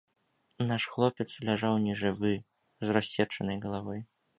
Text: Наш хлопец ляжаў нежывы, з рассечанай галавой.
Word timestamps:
Наш 0.71 0.87
хлопец 0.95 1.27
ляжаў 1.51 1.75
нежывы, 1.85 2.35
з 2.87 3.01
рассечанай 3.01 3.57
галавой. 3.69 4.01